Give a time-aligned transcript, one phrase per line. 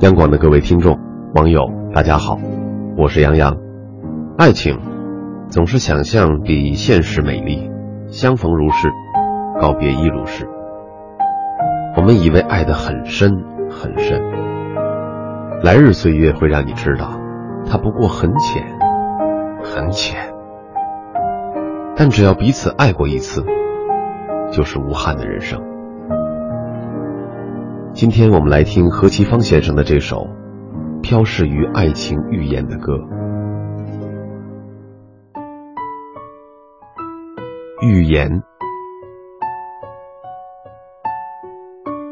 [0.00, 0.98] 央广的各位听众、
[1.34, 2.38] 网友，大家好，
[2.96, 3.54] 我是杨洋。
[4.38, 4.80] 爱情
[5.50, 7.70] 总是想象比现实美丽，
[8.08, 8.88] 相逢如是，
[9.60, 10.48] 告别亦如是。
[11.98, 14.22] 我们以为爱得很深很深，
[15.62, 17.20] 来日岁月会让你知道，
[17.66, 18.64] 它不过很浅
[19.62, 20.32] 很浅。
[21.94, 23.44] 但只要彼此爱过一次，
[24.50, 25.60] 就是无憾的人生。
[28.00, 30.16] 今天我们来听何其芳先生的这首
[31.02, 32.98] 《飘逝于爱情预言》的歌。
[37.82, 38.42] 预言，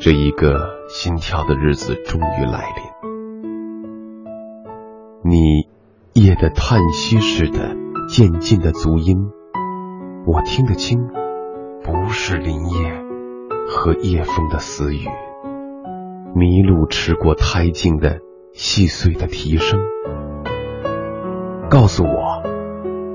[0.00, 2.82] 这一个心跳的日子终于来临。
[5.22, 5.68] 你
[6.14, 7.76] 夜的叹息似的
[8.08, 9.18] 渐进的足音，
[10.24, 11.10] 我听得清，
[11.82, 13.04] 不是林叶
[13.68, 15.10] 和夜风的私语。
[16.34, 18.18] 麋鹿吃过胎静的
[18.52, 19.78] 细碎的啼声，
[21.70, 22.42] 告诉我，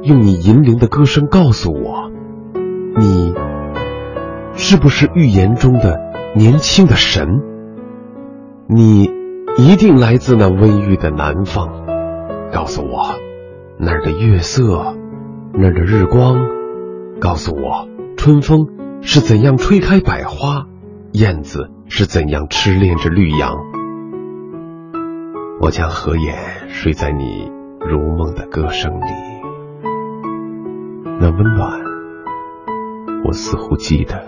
[0.03, 2.09] 用你银铃的歌声告诉我，
[2.97, 3.33] 你
[4.53, 5.99] 是不是预言中的
[6.33, 7.41] 年轻的神？
[8.69, 9.11] 你
[9.57, 11.85] 一定来自那温郁的南方，
[12.53, 13.15] 告诉我，
[13.77, 14.95] 那儿的月色，
[15.53, 16.37] 那儿的日光，
[17.19, 18.67] 告诉我，春风
[19.01, 20.68] 是怎样吹开百花，
[21.13, 21.71] 燕子。
[21.91, 23.57] 是怎样痴恋着绿杨？
[25.59, 29.11] 我将合眼睡在你如梦的歌声里，
[31.19, 31.81] 那温暖，
[33.25, 34.23] 我似乎记得，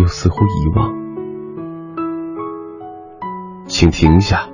[0.00, 0.92] 又似乎遗忘。
[3.66, 4.48] 请停下，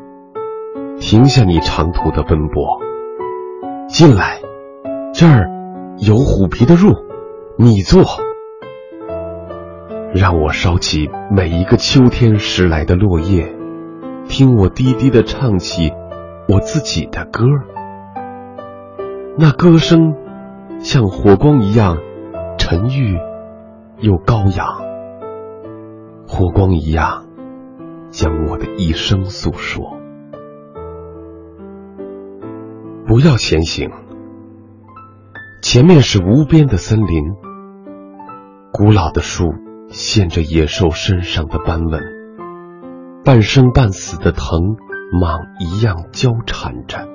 [1.01, 2.79] 停下你长途的奔波，
[3.89, 4.43] 进来，
[5.15, 5.49] 这儿
[5.99, 7.03] 有虎皮的褥，
[7.57, 8.05] 你坐。
[10.13, 13.55] 让我烧起每一个秋天拾来的落叶，
[14.29, 15.93] 听我低低的唱起
[16.49, 17.45] 我自己的歌。
[19.39, 20.17] 那歌声
[20.81, 21.99] 像火光一样
[22.59, 23.17] 沉郁
[23.99, 24.81] 又高扬，
[26.27, 27.27] 火光一样
[28.11, 29.97] 将我的一生诉说。
[33.07, 33.91] 不要前行，
[35.63, 37.37] 前面是无边的森林，
[38.73, 39.55] 古老的树。
[39.91, 42.01] 现着野兽身上的斑纹，
[43.25, 44.77] 半生半死的藤
[45.21, 47.09] 蟒一样交缠着。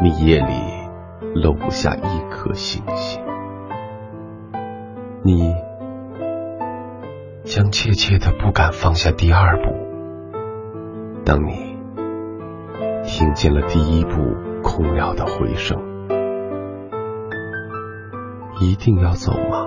[0.00, 0.52] 你夜里
[1.34, 3.20] 漏不下一颗星星，
[5.24, 5.52] 你
[7.42, 9.74] 将怯怯的不敢放下第二步。
[11.24, 11.76] 当你
[13.04, 14.12] 听见了第一步
[14.62, 15.76] 空了的回声，
[18.60, 19.66] 一定要走吗？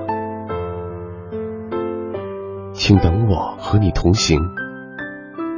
[2.91, 4.37] 请等我和你同行，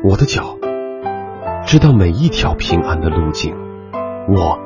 [0.04, 0.56] 我的脚
[1.66, 3.56] 知道每一条平安的路径，
[4.28, 4.60] 我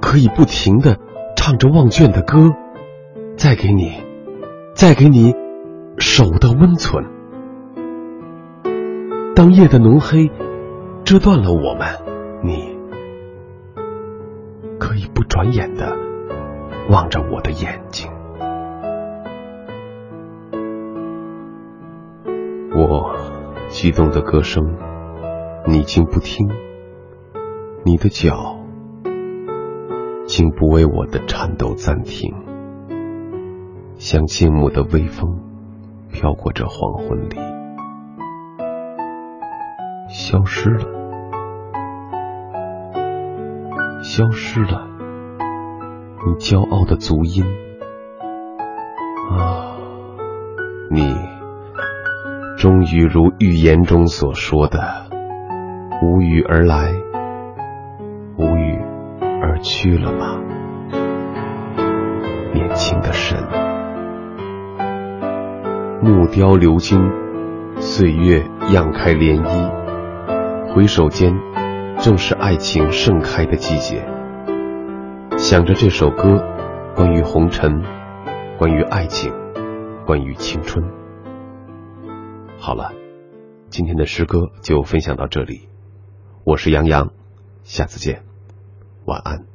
[0.00, 0.96] 可以不停的
[1.36, 2.54] 唱着忘倦的歌，
[3.36, 4.02] 再给你，
[4.72, 5.34] 再给你
[5.98, 7.04] 手的温存。
[9.36, 10.30] 当夜的浓黑
[11.04, 11.86] 遮断了我们，
[12.42, 12.78] 你
[14.78, 15.94] 可以不转眼的
[16.88, 18.10] 望着我的眼睛。
[22.92, 23.14] 我
[23.68, 24.76] 激动的歌声，
[25.68, 26.48] 你竟不听；
[27.84, 28.58] 你的脚
[30.26, 32.34] 竟不为我的颤抖暂停，
[33.94, 35.38] 像静穆的微风
[36.10, 37.36] 飘过这黄昏里，
[40.08, 40.84] 消失了，
[44.02, 44.88] 消失了，
[46.26, 47.69] 你骄傲的足音。
[52.60, 55.06] 终于如预言中所说的，
[56.02, 56.92] 无语而来，
[58.36, 58.78] 无语
[59.40, 60.38] 而去了吗？
[62.52, 63.38] 年轻的神，
[66.02, 67.00] 木雕鎏金，
[67.80, 68.44] 岁月
[68.74, 71.34] 漾开涟漪，回首间，
[71.96, 74.06] 正是爱情盛开的季节。
[75.38, 76.44] 想着这首歌，
[76.94, 77.82] 关于红尘，
[78.58, 79.32] 关于爱情，
[80.04, 80.99] 关于青春。
[82.62, 82.92] 好了，
[83.70, 85.66] 今天的诗歌就分享到这里。
[86.44, 87.10] 我是杨洋，
[87.64, 88.22] 下次见，
[89.06, 89.46] 晚安。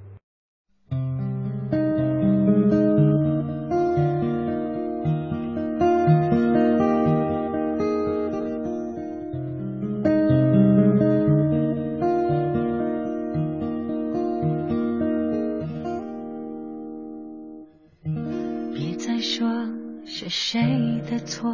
[18.73, 19.47] 别再说
[20.05, 20.59] 是谁
[21.09, 21.53] 的错。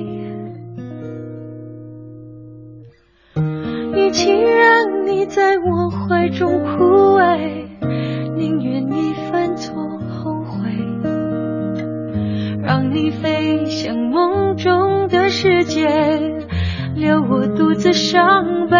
[4.11, 7.63] 与其让你在我怀中枯萎，
[8.35, 9.73] 宁愿你犯错
[10.09, 10.69] 后悔，
[12.61, 15.87] 让你飞向梦中的世界，
[16.93, 18.77] 留我独自伤悲。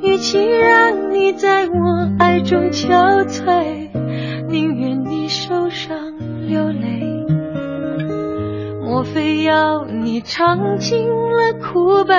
[0.00, 3.88] 与其让你在我爱中憔悴，
[4.48, 5.96] 宁愿你受伤
[6.46, 7.26] 流泪。
[8.88, 12.14] 莫非要你尝尽了苦悲，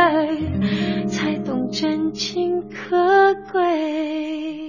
[1.08, 4.69] 才懂真情可贵？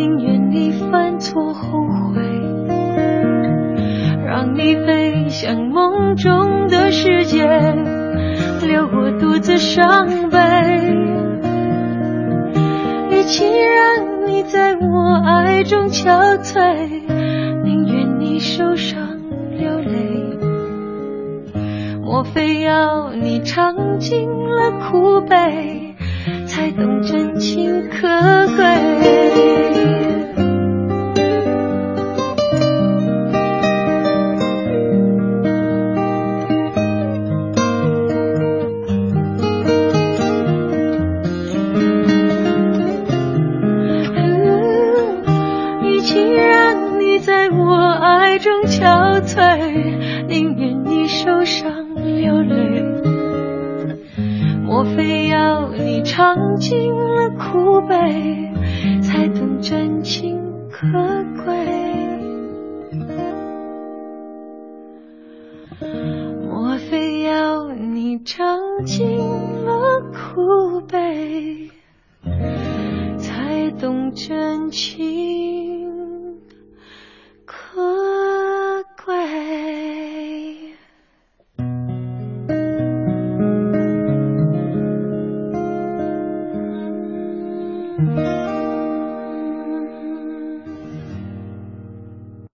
[0.00, 2.22] 宁愿你犯错后悔，
[4.24, 7.44] 让你飞向梦中的世界，
[8.66, 10.38] 留我独自伤悲。
[13.10, 16.88] 与其让你在我爱中憔悴，
[17.62, 19.18] 宁愿你受伤
[19.58, 20.38] 流泪。
[22.02, 25.94] 莫非要你尝尽了苦悲，
[26.46, 28.08] 才懂真情可
[28.56, 28.69] 贵？
[48.40, 52.82] 中憔悴，宁愿你受伤流泪。
[54.64, 58.50] 莫非要你尝尽了苦悲，
[59.02, 60.38] 才懂真情
[60.70, 60.86] 可
[61.44, 61.52] 贵？
[66.48, 69.19] 莫非要你尝尽